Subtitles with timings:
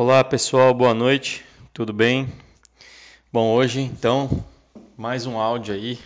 [0.00, 1.44] Olá pessoal, boa noite,
[1.74, 2.32] tudo bem?
[3.32, 4.44] Bom, hoje então
[4.96, 5.98] mais um áudio aí,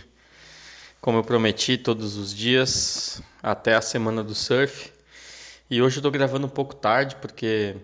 [0.99, 4.91] como eu prometi, todos os dias até a semana do surf.
[5.69, 7.75] E hoje eu tô gravando um pouco tarde porque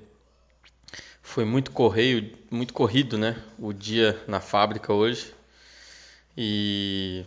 [1.21, 3.39] foi muito correio, muito corrido, né?
[3.59, 5.31] O dia na fábrica hoje.
[6.35, 7.23] E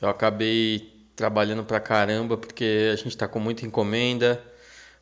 [0.00, 4.42] eu acabei trabalhando pra caramba porque a gente tá com muita encomenda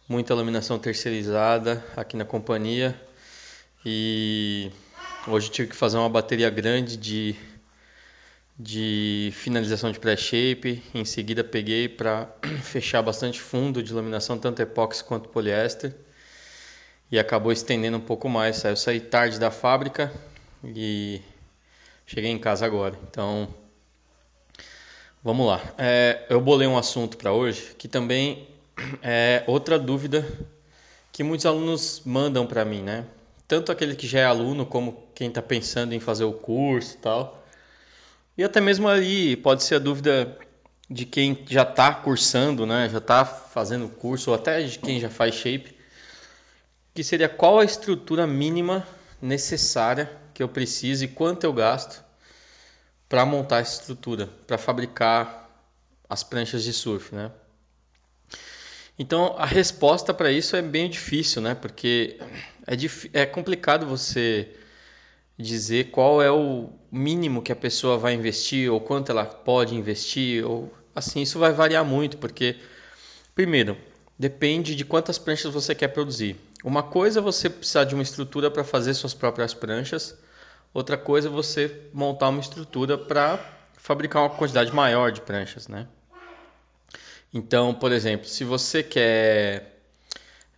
[0.09, 2.95] muita iluminação terceirizada aqui na companhia
[3.84, 4.70] e
[5.27, 7.34] hoje tive que fazer uma bateria grande de,
[8.56, 10.80] de finalização de pré-shape.
[10.95, 12.29] Em seguida peguei para
[12.62, 15.92] fechar bastante fundo de iluminação, tanto epóxi quanto poliéster.
[17.10, 18.62] E acabou estendendo um pouco mais.
[18.65, 20.12] Eu saí tarde da fábrica
[20.65, 21.20] e
[22.07, 22.96] cheguei em casa agora.
[23.10, 23.52] Então,
[25.23, 25.60] vamos lá.
[25.79, 28.55] É, eu bolei um assunto para hoje que também
[29.03, 30.27] é outra dúvida
[31.12, 33.07] que muitos alunos mandam para mim, né?
[33.49, 36.99] Tanto aquele que já é aluno como quem está pensando em fazer o curso e
[36.99, 37.46] tal.
[38.37, 40.37] E até mesmo ali pode ser a dúvida
[40.91, 42.88] de quem já está cursando, né?
[42.91, 45.74] Já está fazendo o curso, ou até de quem já faz shape,
[46.95, 48.87] que seria qual a estrutura mínima
[49.21, 52.05] necessária que eu preciso e quanto eu gasto
[53.09, 55.49] para montar essa estrutura, para fabricar
[56.09, 57.30] as pranchas de surf, né?
[58.99, 61.55] Então a resposta para isso é bem difícil, né?
[61.55, 62.19] Porque
[62.66, 63.11] é, dif...
[63.13, 64.49] é complicado você
[65.39, 70.44] dizer qual é o mínimo que a pessoa vai investir ou quanto ela pode investir
[70.47, 72.56] ou assim isso vai variar muito porque
[73.34, 73.77] primeiro
[74.19, 76.37] depende de quantas pranchas você quer produzir.
[76.65, 80.17] Uma coisa é você precisar de uma estrutura para fazer suas próprias pranchas,
[80.72, 83.39] outra coisa é você montar uma estrutura para
[83.77, 85.87] fabricar uma quantidade maior de pranchas, né?
[87.32, 89.81] Então, por exemplo, se você quer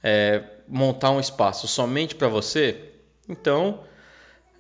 [0.02, 2.92] é, montar um espaço somente para você,
[3.28, 3.82] então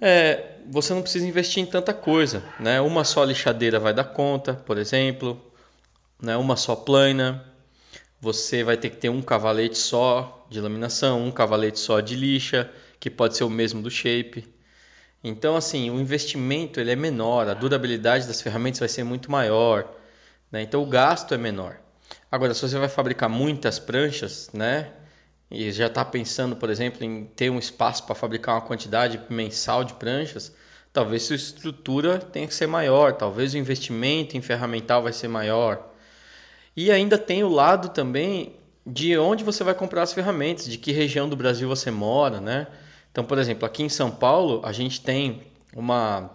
[0.00, 2.42] é, você não precisa investir em tanta coisa.
[2.58, 2.80] Né?
[2.80, 5.40] Uma só lixadeira vai dar conta, por exemplo,
[6.20, 6.36] né?
[6.36, 7.44] uma só plana.
[8.20, 12.70] Você vai ter que ter um cavalete só de laminação, um cavalete só de lixa,
[12.98, 14.44] que pode ser o mesmo do shape.
[15.22, 19.88] Então, assim, o investimento ele é menor, a durabilidade das ferramentas vai ser muito maior,
[20.50, 20.62] né?
[20.62, 21.76] então o gasto é menor.
[22.30, 24.92] Agora, se você vai fabricar muitas pranchas, né?
[25.50, 29.82] E já está pensando, por exemplo, em ter um espaço para fabricar uma quantidade mensal
[29.82, 30.54] de pranchas,
[30.92, 35.94] talvez sua estrutura tenha que ser maior, talvez o investimento em ferramental vai ser maior.
[36.76, 40.92] E ainda tem o lado também de onde você vai comprar as ferramentas, de que
[40.92, 42.66] região do Brasil você mora, né?
[43.10, 45.42] Então, por exemplo, aqui em São Paulo, a gente tem
[45.74, 46.30] uma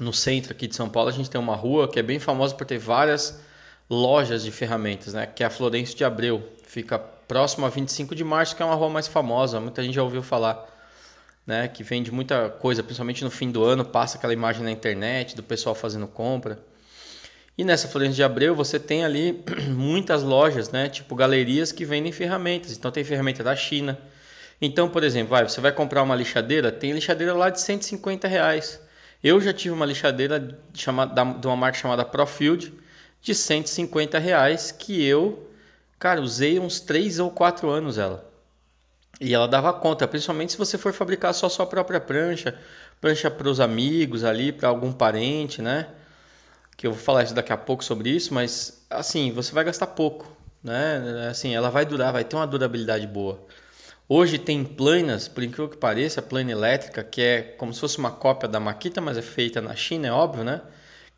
[0.00, 2.54] no centro aqui de São Paulo, a gente tem uma rua que é bem famosa
[2.54, 3.40] por ter várias
[3.88, 5.26] lojas de ferramentas, né?
[5.26, 6.46] Que é a Florencio de Abreu.
[6.66, 10.02] Fica próximo a 25 de março, que é uma rua mais famosa, muita gente já
[10.02, 10.76] ouviu falar.
[11.46, 15.34] Né, que vende muita coisa, principalmente no fim do ano, passa aquela imagem na internet
[15.34, 16.58] do pessoal fazendo compra.
[17.56, 19.42] E nessa Florencio de Abreu você tem ali
[19.74, 22.76] muitas lojas, né, tipo galerias que vendem ferramentas.
[22.76, 23.98] Então tem ferramenta da China.
[24.60, 28.78] Então, por exemplo, vai, você vai comprar uma lixadeira, tem lixadeira lá de 150 reais.
[29.24, 32.72] Eu já tive uma lixadeira chamada, de uma marca chamada Profield,
[33.20, 35.50] de 150 reais que eu,
[35.98, 38.28] cara, usei uns 3 ou 4 anos ela.
[39.20, 42.56] E ela dava conta, principalmente se você for fabricar só sua própria prancha,
[43.00, 45.88] prancha para os amigos ali, para algum parente, né?
[46.76, 49.88] Que eu vou falar isso daqui a pouco sobre isso, mas assim, você vai gastar
[49.88, 50.26] pouco,
[50.62, 51.26] né?
[51.28, 53.44] Assim, ela vai durar, vai ter uma durabilidade boa.
[54.08, 58.10] Hoje tem planas, por incrível que pareça, plana elétrica, que é como se fosse uma
[58.10, 60.62] cópia da Makita, mas é feita na China, é óbvio, né?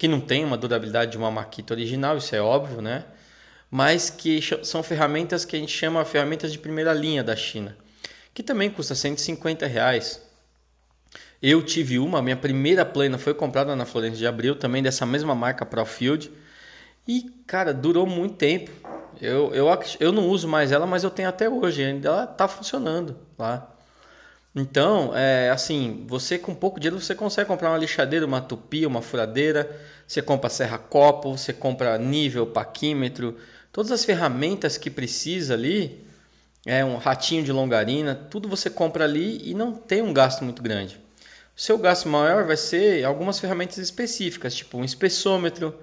[0.00, 3.04] Que não tem uma durabilidade de uma Makita original, isso é óbvio, né?
[3.70, 7.76] Mas que são ferramentas que a gente chama ferramentas de primeira linha da China,
[8.32, 10.22] que também custa 150 reais.
[11.42, 15.34] Eu tive uma, minha primeira plana foi comprada na Florença de Abril, também dessa mesma
[15.34, 16.30] marca Profield,
[17.06, 18.70] e cara, durou muito tempo.
[19.20, 19.66] Eu, eu,
[20.00, 23.70] eu não uso mais ela, mas eu tenho até hoje, ainda ela está funcionando lá.
[24.54, 29.00] Então, é, assim, você com pouco dinheiro você consegue comprar uma lixadeira, uma tupia, uma
[29.00, 29.70] furadeira,
[30.06, 33.38] você compra serra copo, você compra nível, paquímetro,
[33.72, 36.04] todas as ferramentas que precisa ali,
[36.66, 40.62] é um ratinho de longarina, tudo você compra ali e não tem um gasto muito
[40.62, 41.00] grande.
[41.56, 45.78] O seu gasto maior vai ser algumas ferramentas específicas, tipo um espessômetro,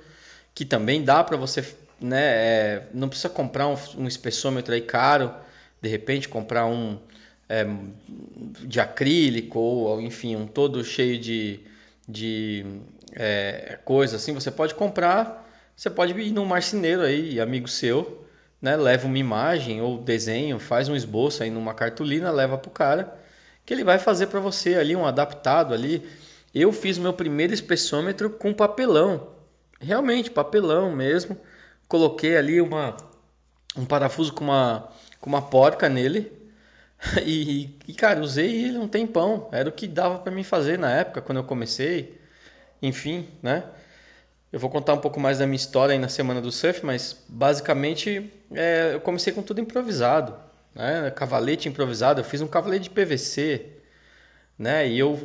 [0.54, 1.64] que também dá para você,
[2.02, 5.34] né, é, não precisa comprar um, um espessômetro aí caro,
[5.82, 7.00] de repente comprar um
[7.50, 7.66] é,
[8.66, 11.60] de acrílico ou enfim um todo cheio de,
[12.08, 12.66] de
[13.14, 18.26] é, coisa assim você pode comprar você pode ir num marceneiro aí amigo seu
[18.62, 23.18] né leva uma imagem ou desenho faz um esboço aí numa cartolina leva pro cara
[23.68, 26.10] que ele vai fazer para você ali um adaptado ali.
[26.56, 29.28] Eu fiz meu primeiro espessômetro com papelão,
[29.78, 31.38] realmente papelão mesmo.
[31.86, 32.96] Coloquei ali uma
[33.76, 34.88] um parafuso com uma
[35.20, 36.32] com uma porca nele
[37.26, 39.50] e, e cara usei ele um tempão.
[39.52, 42.20] Era o que dava para mim fazer na época quando eu comecei.
[42.82, 43.64] Enfim, né?
[44.52, 47.24] Eu vou contar um pouco mais da minha história aí na semana do surf, mas
[47.28, 50.36] basicamente é, eu comecei com tudo improvisado,
[50.74, 51.12] né?
[51.12, 53.66] Cavalete improvisado, eu fiz um cavalete de PVC,
[54.58, 54.88] né?
[54.88, 55.20] E eu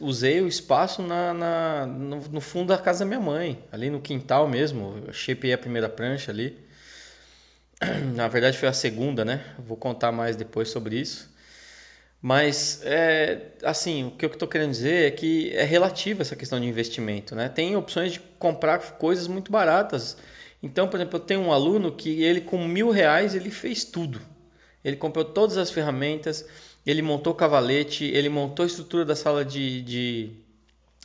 [0.00, 4.00] usei o espaço na, na no, no, fundo da casa da minha mãe, ali no
[4.00, 5.02] quintal mesmo.
[5.06, 6.65] Eu shapeei a primeira prancha ali.
[8.14, 9.44] Na verdade foi a segunda, né?
[9.58, 11.34] Vou contar mais depois sobre isso.
[12.20, 16.58] Mas, é, assim, o que eu estou querendo dizer é que é relativa essa questão
[16.58, 17.48] de investimento, né?
[17.48, 20.16] Tem opções de comprar coisas muito baratas.
[20.62, 24.20] Então, por exemplo, eu tenho um aluno que ele com mil reais ele fez tudo.
[24.84, 26.44] Ele comprou todas as ferramentas,
[26.84, 30.30] ele montou o cavalete, ele montou a estrutura da sala de, de,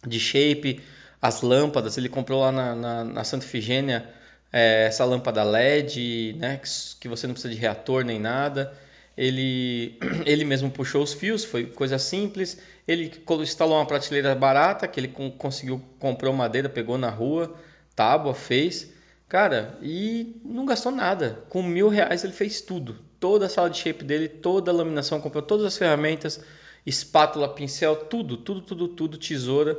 [0.08, 0.82] de shape,
[1.22, 4.10] as lâmpadas, ele comprou lá na, na, na Santa Efigênia
[4.52, 6.70] é, essa lâmpada LED, né, que,
[7.00, 8.78] que você não precisa de reator nem nada
[9.16, 12.60] ele, ele mesmo puxou os fios, foi coisa simples.
[12.88, 13.12] Ele
[13.42, 17.54] instalou uma prateleira barata que ele conseguiu, comprou madeira, pegou na rua,
[17.96, 18.92] tábua, fez.
[19.30, 21.44] Cara, e não gastou nada.
[21.50, 22.98] Com mil reais ele fez tudo.
[23.20, 26.42] Toda a sala de shape dele, toda a laminação, comprou todas as ferramentas,
[26.86, 29.78] espátula, pincel, tudo, tudo, tudo, tudo, tesoura,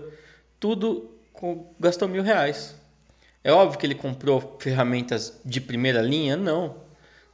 [0.61, 2.77] tudo com, gastou mil reais.
[3.45, 6.37] É óbvio que ele comprou ferramentas de primeira linha?
[6.37, 6.83] Não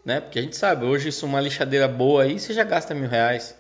[0.09, 0.23] né?
[0.23, 3.55] Porque a gente sabe, hoje isso uma lixadeira boa aí você já gasta mil reais.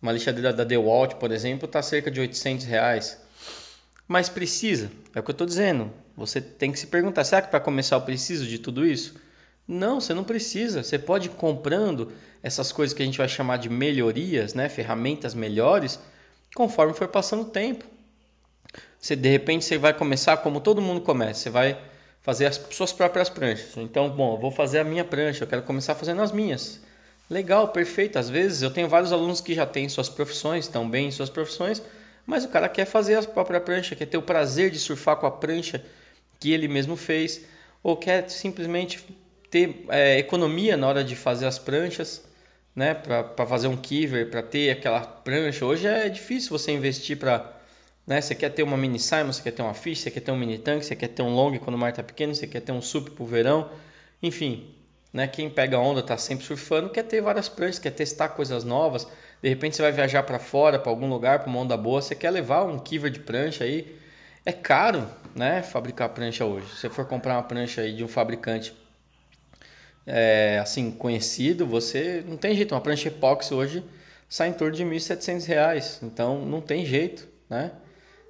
[0.00, 3.18] Uma lixadeira da DeWalt, por exemplo, está cerca de 800 reais.
[4.06, 5.90] Mas precisa, é o que eu estou dizendo.
[6.14, 9.14] Você tem que se perguntar, será que para começar eu preciso de tudo isso?
[9.66, 10.82] Não, você não precisa.
[10.82, 12.12] Você pode ir comprando
[12.42, 14.68] essas coisas que a gente vai chamar de melhorias, né?
[14.68, 15.98] ferramentas melhores,
[16.54, 17.86] conforme for passando o tempo.
[19.00, 21.40] Você de repente você vai começar como todo mundo começa.
[21.40, 21.78] Você vai
[22.22, 23.76] fazer as suas próprias pranchas.
[23.76, 26.80] Então, bom, eu vou fazer a minha prancha, eu quero começar fazendo as minhas.
[27.30, 28.18] Legal, perfeito.
[28.18, 31.30] Às vezes eu tenho vários alunos que já têm suas profissões, estão bem em suas
[31.30, 31.82] profissões,
[32.26, 35.26] mas o cara quer fazer a própria prancha, quer ter o prazer de surfar com
[35.26, 35.84] a prancha
[36.40, 37.42] que ele mesmo fez,
[37.82, 39.04] ou quer simplesmente
[39.50, 42.24] ter é, economia na hora de fazer as pranchas,
[42.74, 45.64] né, para fazer um kiver, para ter aquela prancha.
[45.64, 47.55] Hoje é difícil você investir para
[48.06, 48.20] né?
[48.20, 50.36] Você quer ter uma mini Simon, você quer ter uma fish, você quer ter um
[50.36, 52.72] mini tanque, você quer ter um long quando o mar está pequeno, você quer ter
[52.72, 53.70] um sup para o verão,
[54.22, 54.72] enfim.
[55.12, 55.26] Né?
[55.26, 59.06] Quem pega onda, está sempre surfando, quer ter várias pranchas, quer testar coisas novas.
[59.42, 62.14] De repente você vai viajar para fora, para algum lugar, para uma onda boa, você
[62.14, 63.98] quer levar um kiver de prancha aí.
[64.44, 66.68] É caro, né, fabricar prancha hoje.
[66.68, 68.72] Se você for comprar uma prancha aí de um fabricante
[70.06, 72.72] é, assim conhecido, você não tem jeito.
[72.72, 73.82] Uma prancha epóxi hoje
[74.28, 77.72] sai em torno de R$ 1.700, então não tem jeito, né?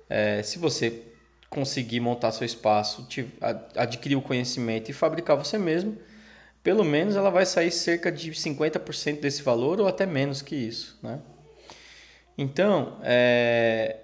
[0.09, 1.03] É, se você
[1.49, 3.07] conseguir montar seu espaço,
[3.75, 5.97] adquirir o conhecimento e fabricar você mesmo,
[6.63, 10.99] pelo menos ela vai sair cerca de 50% desse valor ou até menos que isso.
[11.03, 11.21] Né?
[12.37, 14.01] Então, é,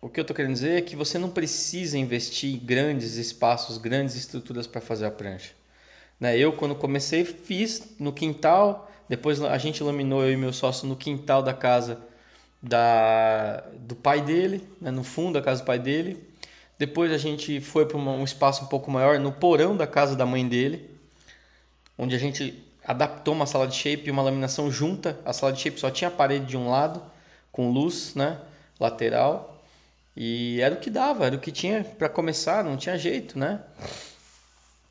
[0.00, 3.78] o que eu estou querendo dizer é que você não precisa investir em grandes espaços,
[3.78, 5.52] grandes estruturas para fazer a prancha.
[6.18, 6.38] Né?
[6.38, 10.96] Eu, quando comecei, fiz no quintal, depois a gente laminou eu e meu sócio no
[10.96, 12.00] quintal da casa
[12.62, 16.22] da, do pai dele, né, no fundo da casa do pai dele.
[16.78, 20.24] Depois a gente foi para um espaço um pouco maior, no porão da casa da
[20.24, 20.90] mãe dele,
[21.98, 25.18] onde a gente adaptou uma sala de shape e uma laminação junta.
[25.24, 27.02] A sala de shape só tinha a parede de um lado,
[27.50, 28.38] com luz né,
[28.80, 29.62] lateral.
[30.16, 33.60] E era o que dava, era o que tinha para começar, não tinha jeito, né?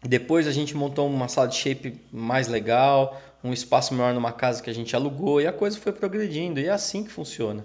[0.03, 4.61] Depois a gente montou uma sala de shape mais legal, um espaço maior numa casa
[4.61, 6.59] que a gente alugou e a coisa foi progredindo.
[6.59, 7.63] E é assim que funciona.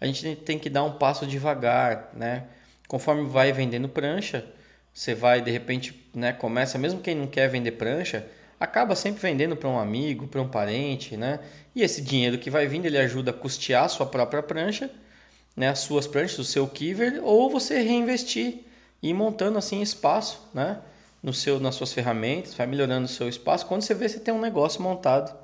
[0.00, 2.44] A gente tem que dar um passo devagar, né?
[2.88, 4.44] Conforme vai vendendo prancha,
[4.92, 8.26] você vai de repente, né, começa, mesmo quem não quer vender prancha,
[8.58, 11.40] acaba sempre vendendo para um amigo, para um parente, né?
[11.74, 14.90] E esse dinheiro que vai vindo, ele ajuda a custear a sua própria prancha,
[15.54, 18.64] né, as suas pranchas, o seu kiver, ou você reinvestir
[19.02, 20.78] e montando assim espaço, né?
[21.26, 23.66] No seu, nas suas ferramentas, vai melhorando o seu espaço.
[23.66, 25.36] Quando você vê, você tem um negócio montado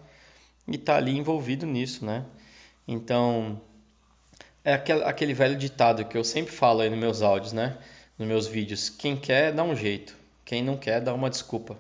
[0.68, 2.24] e está ali envolvido nisso, né?
[2.86, 3.60] Então,
[4.64, 7.76] é aquele, aquele velho ditado que eu sempre falo aí nos meus áudios, né?
[8.16, 8.88] Nos meus vídeos.
[8.90, 10.16] Quem quer, dá um jeito.
[10.44, 11.76] Quem não quer, dá uma desculpa.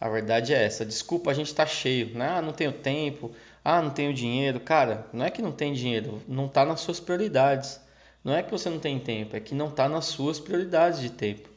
[0.00, 0.84] A verdade é essa.
[0.84, 2.12] Desculpa, a gente está cheio.
[2.18, 2.28] Né?
[2.28, 3.30] Ah, não tenho tempo.
[3.64, 4.58] Ah, não tenho dinheiro.
[4.58, 6.20] Cara, não é que não tem dinheiro.
[6.26, 7.80] Não está nas suas prioridades.
[8.24, 9.36] Não é que você não tem tempo.
[9.36, 11.48] É que não está nas suas prioridades de tempo.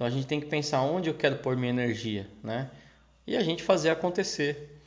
[0.00, 2.70] Então a gente tem que pensar onde eu quero pôr minha energia, né?
[3.26, 4.80] E a gente fazer acontecer.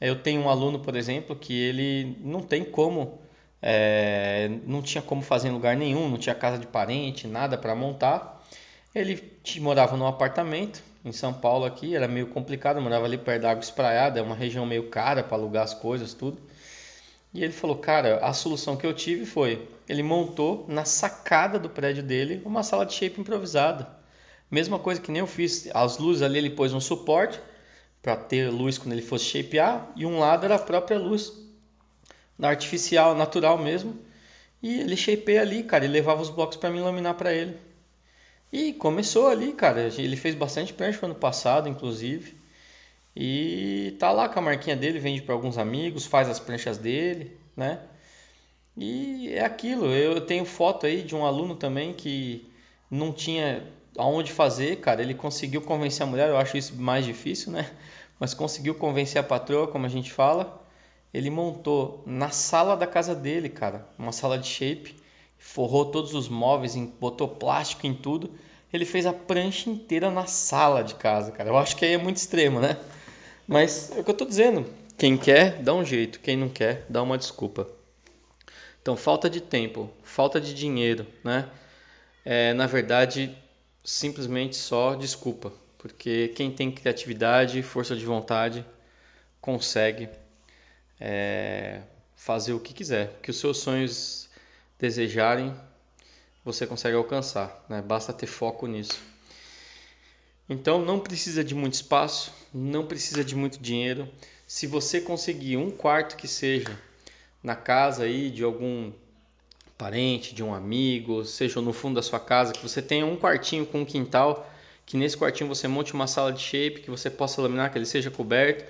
[0.00, 3.18] Eu tenho um aluno, por exemplo, que ele não tem como
[3.60, 7.74] é, não tinha como fazer em lugar nenhum, não tinha casa de parente, nada para
[7.74, 8.46] montar.
[8.94, 9.20] Ele
[9.58, 13.64] morava num apartamento em São Paulo aqui, era meio complicado, morava ali perto da Água
[13.64, 16.40] Espraiada, é uma região meio cara para alugar as coisas, tudo.
[17.34, 21.68] E ele falou, cara, a solução que eu tive foi, ele montou na sacada do
[21.68, 23.98] prédio dele uma sala de shape improvisada.
[24.50, 27.40] Mesma coisa que nem eu fiz, as luzes ali ele pôs um suporte
[28.02, 31.32] para ter luz quando ele fosse shapear e um lado era a própria luz
[32.40, 33.96] artificial, natural mesmo.
[34.62, 37.56] E ele shapeia ali, cara, ele levava os blocos para mim laminar para ele.
[38.52, 39.90] E começou ali, cara.
[39.96, 42.34] Ele fez bastante prancha no ano passado, inclusive.
[43.14, 47.36] E tá lá com a marquinha dele, vende para alguns amigos, faz as pranchas dele,
[47.56, 47.80] né?
[48.76, 49.86] E é aquilo.
[49.86, 52.48] Eu tenho foto aí de um aluno também que
[52.90, 53.64] não tinha
[53.96, 55.02] aonde fazer, cara.
[55.02, 57.70] Ele conseguiu convencer a mulher, eu acho isso mais difícil, né?
[58.18, 60.62] Mas conseguiu convencer a patroa, como a gente fala.
[61.12, 65.00] Ele montou na sala da casa dele, cara, uma sala de shape
[65.40, 68.30] forrou todos os móveis, botou plástico em tudo.
[68.72, 71.48] Ele fez a prancha inteira na sala de casa, cara.
[71.48, 72.76] Eu acho que aí é muito extremo, né?
[73.48, 74.64] Mas é o que eu tô dizendo.
[74.96, 76.20] Quem quer, dá um jeito.
[76.20, 77.66] Quem não quer, dá uma desculpa.
[78.80, 81.48] Então, falta de tempo, falta de dinheiro, né?
[82.24, 83.36] É, na verdade,
[83.84, 85.52] simplesmente só desculpa.
[85.78, 88.64] Porque quem tem criatividade, força de vontade,
[89.40, 90.08] consegue
[91.00, 91.80] é,
[92.14, 93.18] fazer o que quiser.
[93.22, 94.28] Que os seus sonhos
[94.78, 95.54] desejarem,
[96.44, 97.64] você consegue alcançar.
[97.68, 97.80] Né?
[97.80, 99.00] Basta ter foco nisso.
[100.48, 104.08] Então não precisa de muito espaço, não precisa de muito dinheiro.
[104.46, 106.76] Se você conseguir um quarto que seja
[107.42, 108.92] na casa aí de algum
[109.80, 113.64] parente, de um amigo, seja no fundo da sua casa, que você tenha um quartinho
[113.64, 114.46] com um quintal,
[114.84, 117.86] que nesse quartinho você monte uma sala de shape, que você possa laminar, que ele
[117.86, 118.62] seja coberto,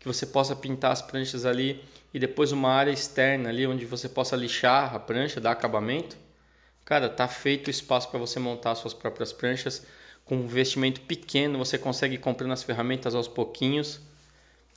[0.00, 1.84] que você possa pintar as pranchas ali
[2.14, 6.16] e depois uma área externa ali onde você possa lixar a prancha, dar acabamento.
[6.86, 9.84] Cara, tá feito o espaço para você montar suas próprias pranchas.
[10.24, 14.00] Com um investimento pequeno, você consegue ir comprando as ferramentas aos pouquinhos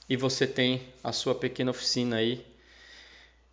[0.10, 2.46] e você tem a sua pequena oficina aí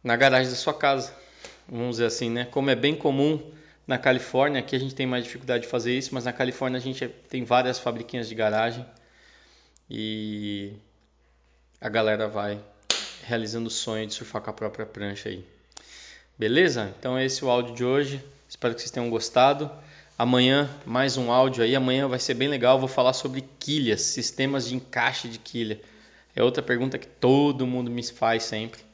[0.02, 1.25] na garagem da sua casa.
[1.68, 2.44] Vamos dizer assim, né?
[2.44, 3.40] Como é bem comum
[3.86, 6.82] na Califórnia, aqui a gente tem mais dificuldade de fazer isso, mas na Califórnia a
[6.82, 8.84] gente tem várias fabriquinhas de garagem
[9.88, 10.72] e
[11.80, 12.58] a galera vai
[13.22, 15.44] realizando o sonho de surfar com a própria prancha aí.
[16.38, 16.94] Beleza?
[16.98, 18.24] Então esse é o áudio de hoje.
[18.48, 19.70] Espero que vocês tenham gostado.
[20.18, 21.74] Amanhã mais um áudio aí.
[21.74, 22.78] Amanhã vai ser bem legal.
[22.78, 25.80] Vou falar sobre quilhas, sistemas de encaixe de quilha.
[26.34, 28.85] É outra pergunta que todo mundo me faz sempre.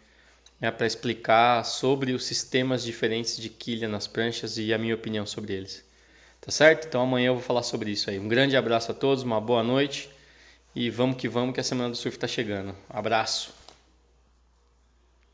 [0.63, 5.27] É para explicar sobre os sistemas diferentes de quilha nas pranchas e a minha opinião
[5.27, 5.85] sobre eles.
[6.41, 6.87] Tá certo?
[6.87, 8.19] Então amanhã eu vou falar sobre isso aí.
[8.19, 10.09] Um grande abraço a todos, uma boa noite
[10.75, 12.77] e vamos que vamos que a semana do surf está chegando.
[12.89, 13.62] Abraço.